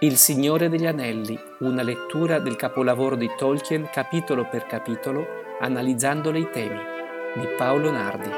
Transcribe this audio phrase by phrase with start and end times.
[0.00, 5.26] Il Signore degli Anelli, una lettura del capolavoro di Tolkien capitolo per capitolo,
[5.60, 6.78] analizzandole i temi,
[7.34, 8.30] di Paolo Nardi.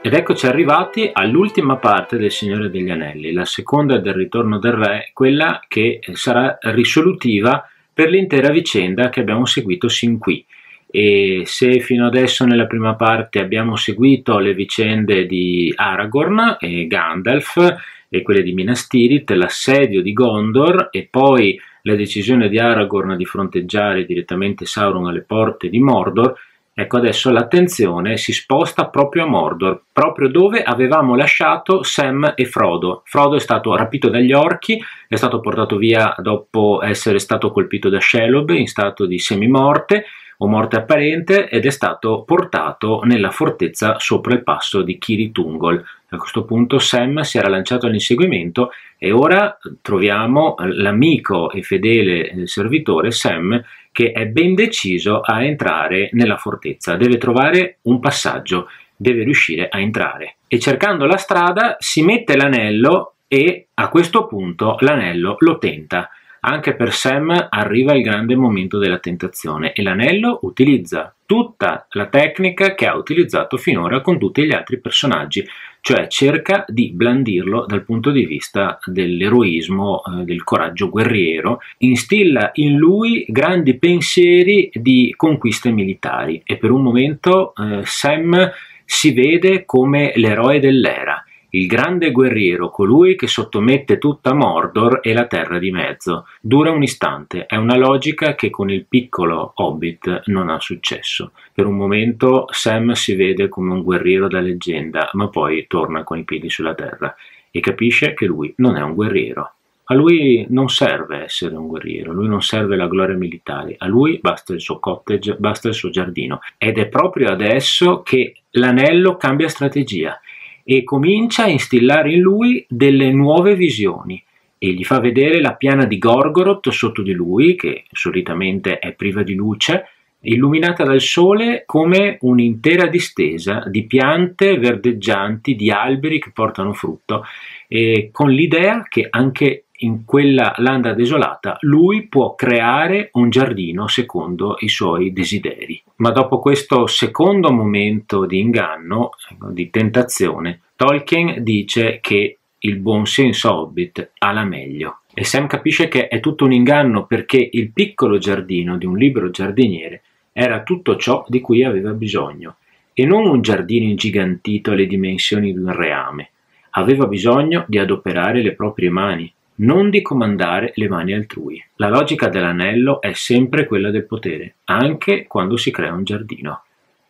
[0.00, 5.10] Ed eccoci arrivati all'ultima parte del Signore degli Anelli, la seconda del ritorno del re,
[5.12, 10.46] quella che sarà risolutiva per l'intera vicenda che abbiamo seguito sin qui.
[10.88, 18.02] E se fino adesso nella prima parte abbiamo seguito le vicende di Aragorn e Gandalf
[18.14, 23.24] e quelle di Minas Tirith, l'assedio di Gondor e poi la decisione di Aragorn di
[23.24, 26.34] fronteggiare direttamente Sauron alle porte di Mordor,
[26.72, 33.02] ecco adesso l'attenzione si sposta proprio a Mordor, proprio dove avevamo lasciato Sam e Frodo.
[33.04, 38.00] Frodo è stato rapito dagli orchi, è stato portato via dopo essere stato colpito da
[38.00, 40.04] Shelob in stato di semimorte
[40.38, 45.84] o morte apparente ed è stato portato nella fortezza sopra il passo di Kiritungol.
[46.14, 53.10] A questo punto Sam si era lanciato all'inseguimento e ora troviamo l'amico e fedele servitore
[53.10, 59.68] Sam che è ben deciso a entrare nella fortezza, deve trovare un passaggio, deve riuscire
[59.68, 60.36] a entrare.
[60.48, 66.10] E cercando la strada si mette l'anello e a questo punto l'anello lo tenta.
[66.46, 72.74] Anche per Sam arriva il grande momento della tentazione e l'anello utilizza tutta la tecnica
[72.74, 75.46] che ha utilizzato finora con tutti gli altri personaggi,
[75.84, 82.76] cioè cerca di blandirlo dal punto di vista dell'eroismo, eh, del coraggio guerriero, instilla in
[82.76, 88.50] lui grandi pensieri di conquiste militari e per un momento eh, Sam
[88.86, 91.22] si vede come l'eroe dell'era
[91.54, 96.26] il grande guerriero, colui che sottomette tutta Mordor e la terra di mezzo.
[96.40, 101.30] Dura un istante, è una logica che con il piccolo Hobbit non ha successo.
[101.52, 106.18] Per un momento Sam si vede come un guerriero da leggenda, ma poi torna con
[106.18, 107.14] i piedi sulla terra
[107.52, 109.52] e capisce che lui non è un guerriero.
[109.88, 113.86] A lui non serve essere un guerriero, a lui non serve la gloria militare, a
[113.86, 116.40] lui basta il suo cottage, basta il suo giardino.
[116.58, 120.18] Ed è proprio adesso che l'anello cambia strategia
[120.64, 124.22] e comincia a instillare in lui delle nuove visioni
[124.58, 129.22] e gli fa vedere la piana di Gorgoroth sotto di lui, che solitamente è priva
[129.22, 129.88] di luce,
[130.20, 137.24] illuminata dal sole come un'intera distesa di piante verdeggianti, di alberi che portano frutto,
[137.68, 144.56] e con l'idea che anche in quella landa desolata lui può creare un giardino secondo
[144.60, 145.80] i suoi desideri.
[145.96, 149.10] Ma dopo questo secondo momento di inganno,
[149.50, 155.00] di tentazione, Tolkien dice che il buon senso Hobbit ha la meglio.
[155.12, 159.30] E Sam capisce che è tutto un inganno perché il piccolo giardino di un libero
[159.30, 160.02] giardiniere
[160.32, 162.56] era tutto ciò di cui aveva bisogno,
[162.92, 166.30] e non un giardino ingigantito alle dimensioni di un reame.
[166.70, 171.62] Aveva bisogno di adoperare le proprie mani, non di comandare le mani altrui.
[171.76, 176.62] La logica dell'anello è sempre quella del potere, anche quando si crea un giardino.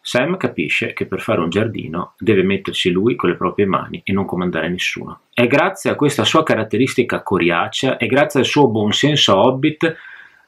[0.00, 4.12] Sam capisce che per fare un giardino deve mettersi lui con le proprie mani e
[4.12, 5.20] non comandare nessuno.
[5.34, 9.96] È grazie a questa sua caratteristica coriacea e grazie al suo buon senso hobbit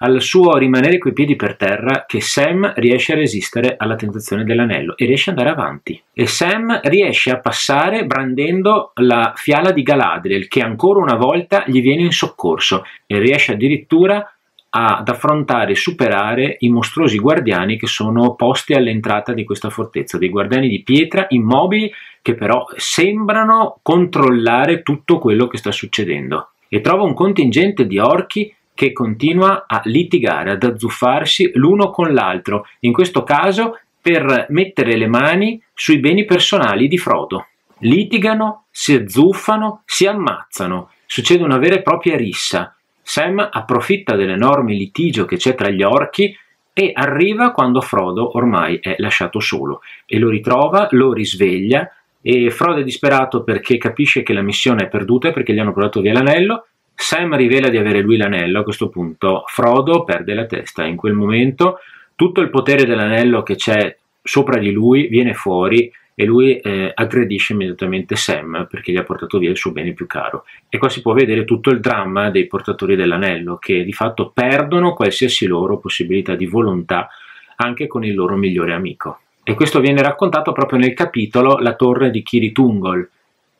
[0.02, 4.96] al suo rimanere coi piedi per terra che Sam riesce a resistere alla tentazione dell'anello
[4.96, 6.02] e riesce ad andare avanti.
[6.12, 11.82] E Sam riesce a passare brandendo la fiala di Galadriel che ancora una volta gli
[11.82, 14.34] viene in soccorso e riesce addirittura
[14.72, 20.28] ad affrontare e superare i mostruosi guardiani che sono posti all'entrata di questa fortezza, dei
[20.28, 21.90] guardiani di pietra immobili
[22.22, 26.52] che però sembrano controllare tutto quello che sta succedendo.
[26.68, 32.66] E trova un contingente di orchi che continua a litigare, ad azzuffarsi l'uno con l'altro,
[32.78, 37.48] in questo caso per mettere le mani sui beni personali di Frodo.
[37.80, 42.74] Litigano, si azzuffano, si ammazzano, succede una vera e propria rissa.
[43.02, 46.34] Sam approfitta dell'enorme litigio che c'è tra gli orchi
[46.72, 51.86] e arriva quando Frodo ormai è lasciato solo e lo ritrova, lo risveglia
[52.22, 56.00] e Frodo è disperato perché capisce che la missione è perduta perché gli hanno portato
[56.00, 56.64] via l'anello
[57.00, 61.14] Sam rivela di avere lui l'anello, a questo punto Frodo perde la testa, in quel
[61.14, 61.78] momento
[62.14, 67.54] tutto il potere dell'anello che c'è sopra di lui viene fuori e lui eh, aggredisce
[67.54, 70.44] immediatamente Sam perché gli ha portato via il suo bene più caro.
[70.68, 74.92] E qua si può vedere tutto il dramma dei portatori dell'anello che di fatto perdono
[74.92, 77.08] qualsiasi loro possibilità di volontà
[77.56, 79.20] anche con il loro migliore amico.
[79.42, 83.08] E questo viene raccontato proprio nel capitolo La torre di Kiritungol,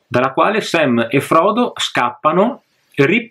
[0.07, 2.65] dalla quale Sam e Frodo scappano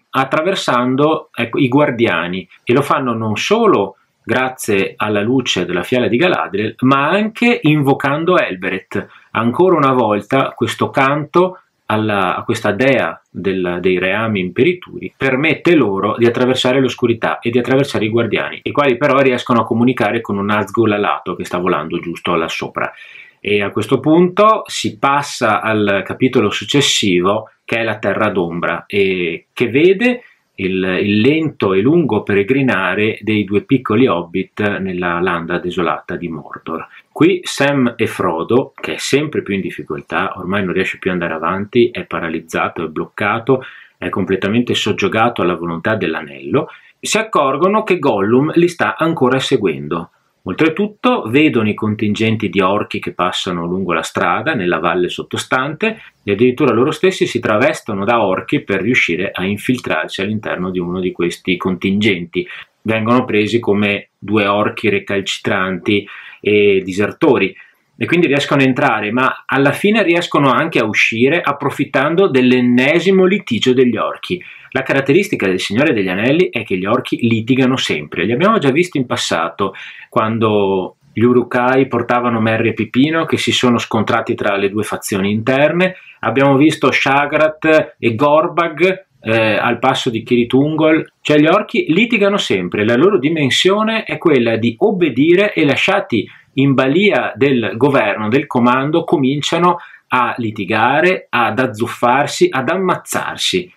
[0.10, 6.18] attraversando ecco, i guardiani e lo fanno non solo grazie alla luce della fiala di
[6.18, 9.07] Galadriel, ma anche invocando Elberet.
[9.31, 16.15] Ancora una volta questo canto alla, a questa dea del, dei reami imperituri permette loro
[16.18, 20.38] di attraversare l'oscurità e di attraversare i guardiani, i quali però riescono a comunicare con
[20.38, 22.92] un Nazgul alato che sta volando giusto là sopra.
[23.39, 29.45] E a questo punto si passa al capitolo successivo che è la Terra d'Ombra e
[29.54, 30.24] che vede
[30.56, 36.88] il, il, lento e lungo peregrinare dei due piccoli hobbit nella landa desolata di Mordor.
[37.12, 41.21] Qui Sam e Frodo, che è sempre più in difficoltà, ormai non riesce più ad
[41.21, 43.63] andare avanti, è paralizzato, è bloccato,
[44.00, 46.69] è completamente soggiogato alla volontà dell'anello,
[47.00, 50.10] si accorgono che Gollum li sta ancora seguendo.
[50.44, 56.31] Oltretutto vedono i contingenti di orchi che passano lungo la strada nella valle sottostante e
[56.31, 61.12] addirittura loro stessi si travestono da orchi per riuscire a infiltrarsi all'interno di uno di
[61.12, 62.47] questi contingenti.
[62.81, 66.07] Vengono presi come due orchi recalcitranti
[66.39, 67.53] e disertori
[68.01, 73.74] e quindi riescono a entrare, ma alla fine riescono anche a uscire approfittando dell'ennesimo litigio
[73.74, 74.42] degli orchi.
[74.69, 78.72] La caratteristica del Signore degli Anelli è che gli orchi litigano sempre, li abbiamo già
[78.72, 79.74] visti in passato,
[80.07, 85.31] quando gli Urukai portavano Merry e Pipino che si sono scontrati tra le due fazioni
[85.31, 92.38] interne, abbiamo visto Shagrat e Gorbag eh, al passo di Kiritungol, cioè gli orchi litigano
[92.38, 98.48] sempre, la loro dimensione è quella di obbedire e lasciati in balia del governo, del
[98.48, 99.78] comando, cominciano
[100.10, 103.72] a litigare, ad azzuffarsi, ad ammazzarsi.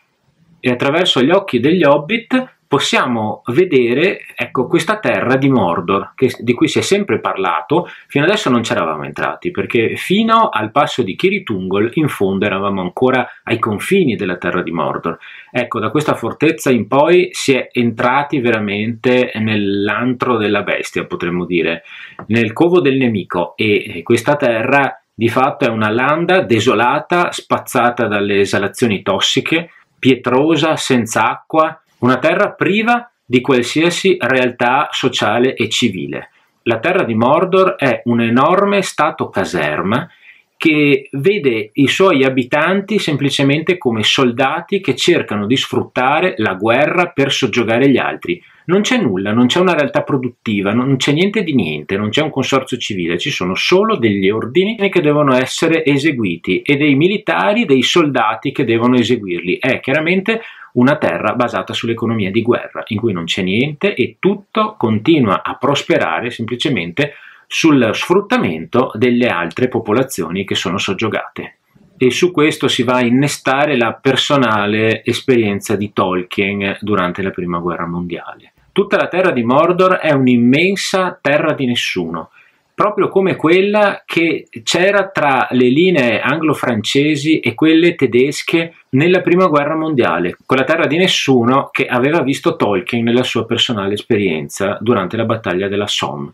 [0.61, 6.55] E attraverso gli occhi degli hobbit possiamo vedere ecco, questa terra di Mordor che, di
[6.55, 11.03] cui si è sempre parlato, fino adesso non ci eravamo entrati perché fino al passo
[11.03, 15.19] di Kiritungol in fondo eravamo ancora ai confini della terra di Mordor.
[15.51, 21.83] Ecco, da questa fortezza in poi si è entrati veramente nell'antro della bestia, potremmo dire,
[22.29, 28.41] nel covo del nemico e questa terra di fatto è una landa desolata, spazzata dalle
[28.41, 36.31] esalazioni tossiche, pietrosa, senza acqua, una terra priva di qualsiasi realtà sociale e civile.
[36.65, 40.09] La terra di Mordor è un enorme stato caserma
[40.57, 47.33] che vede i suoi abitanti semplicemente come soldati che cercano di sfruttare la guerra per
[47.33, 48.41] soggiogare gli altri.
[48.67, 52.23] Non c'è nulla, non c'è una realtà produttiva, non c'è niente di niente, non c'è
[52.23, 57.65] un consorzio civile, ci sono solo degli ordini che devono essere eseguiti e dei militari,
[57.65, 59.59] dei soldati che devono eseguirli.
[59.59, 60.43] È chiaramente
[60.73, 65.57] una terra basata sull'economia di guerra, in cui non c'è niente e tutto continua a
[65.57, 67.15] prosperare semplicemente
[67.47, 71.57] sul sfruttamento delle altre popolazioni che sono soggiogate.
[71.99, 77.59] E su questo si va a innestare la personale esperienza di Tolkien durante la Prima
[77.59, 78.53] Guerra Mondiale.
[78.73, 82.31] Tutta la terra di Mordor è un'immensa terra di nessuno,
[82.75, 89.77] proprio come quella che c'era tra le linee anglo-francesi e quelle tedesche nella prima guerra
[89.77, 95.25] mondiale, quella terra di nessuno che aveva visto Tolkien nella sua personale esperienza durante la
[95.25, 96.33] battaglia della Somme.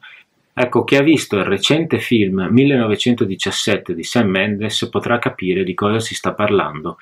[0.54, 6.00] Ecco, chi ha visto il recente film 1917 di Sam Mendes potrà capire di cosa
[6.00, 6.98] si sta parlando.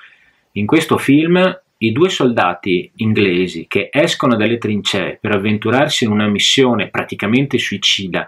[0.53, 6.27] In questo film i due soldati inglesi che escono dalle trincee per avventurarsi in una
[6.27, 8.27] missione praticamente suicida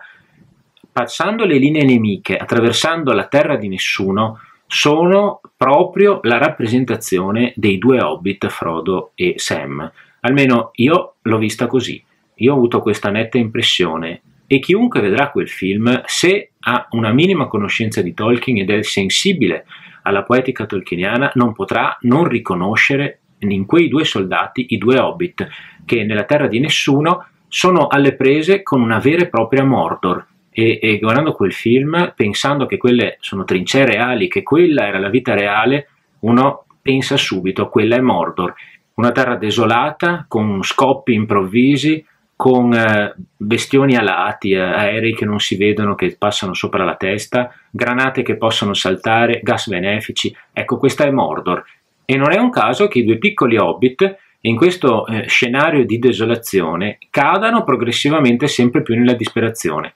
[0.99, 8.01] passando le linee nemiche, attraversando la terra di nessuno, sono proprio la rappresentazione dei due
[8.01, 9.89] hobbit, Frodo e Sam.
[10.19, 12.03] Almeno io l'ho vista così.
[12.35, 17.47] Io ho avuto questa netta impressione e chiunque vedrà quel film, se ha una minima
[17.47, 19.65] conoscenza di Tolkien ed è sensibile
[20.01, 25.47] alla poetica tolkieniana, non potrà non riconoscere in quei due soldati i due hobbit
[25.85, 30.25] che nella terra di nessuno sono alle prese con una vera e propria Mordor,
[30.59, 35.09] e, e guardando quel film, pensando che quelle sono trincee reali, che quella era la
[35.09, 35.87] vita reale,
[36.19, 38.53] uno pensa subito, quella è Mordor,
[38.95, 45.55] una terra desolata, con scoppi improvvisi, con eh, bestioni alati, eh, aerei che non si
[45.55, 50.35] vedono, che passano sopra la testa, granate che possono saltare, gas benefici.
[50.51, 51.63] Ecco, questa è Mordor.
[52.03, 55.99] E non è un caso che i due piccoli hobbit, in questo eh, scenario di
[55.99, 59.93] desolazione, cadano progressivamente sempre più nella disperazione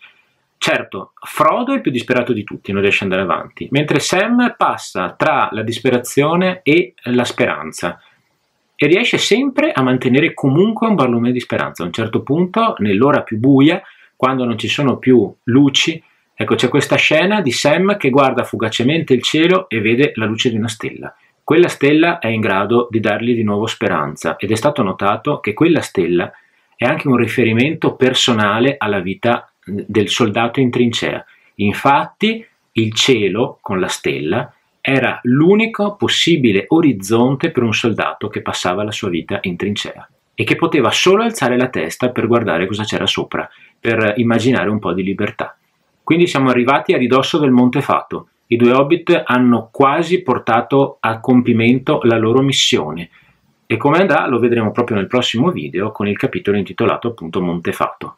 [0.64, 4.56] Certo, Frodo è il più disperato di tutti, non riesce ad andare avanti, mentre Sam
[4.56, 8.00] passa tra la disperazione e la speranza
[8.74, 11.84] e riesce sempre a mantenere comunque un barlume di speranza.
[11.84, 13.82] A un certo punto, nell'ora più buia,
[14.16, 16.02] quando non ci sono più luci,
[16.34, 20.50] ecco c'è questa scena di Sam che guarda fugacemente il cielo e vede la luce
[20.50, 21.14] di una stella.
[21.44, 25.54] Quella stella è in grado di dargli di nuovo speranza ed è stato notato che
[25.54, 26.32] quella stella
[26.78, 31.24] è anche un riferimento personale alla vita del soldato in trincea.
[31.56, 38.84] Infatti il cielo con la stella era l'unico possibile orizzonte per un soldato che passava
[38.84, 42.84] la sua vita in trincea e che poteva solo alzare la testa per guardare cosa
[42.84, 45.56] c'era sopra, per immaginare un po' di libertà.
[46.04, 48.28] Quindi siamo arrivati a ridosso del Monte Fato.
[48.48, 53.10] I due hobbit hanno quasi portato a compimento la loro missione.
[53.66, 57.72] E come andrà lo vedremo proprio nel prossimo video con il capitolo intitolato appunto Monte
[57.72, 58.18] Fato.